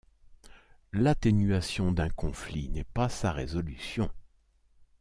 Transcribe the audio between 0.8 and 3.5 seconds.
L'atténuation d'un conflit n'est pas sa